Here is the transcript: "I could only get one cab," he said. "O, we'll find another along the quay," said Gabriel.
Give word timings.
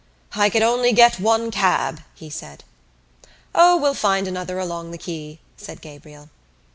"I 0.33 0.49
could 0.49 0.63
only 0.63 0.93
get 0.93 1.19
one 1.19 1.51
cab," 1.51 2.01
he 2.15 2.31
said. 2.31 2.63
"O, 3.53 3.77
we'll 3.77 3.93
find 3.93 4.27
another 4.27 4.57
along 4.57 4.89
the 4.89 4.97
quay," 4.97 5.37
said 5.57 5.79
Gabriel. 5.79 6.31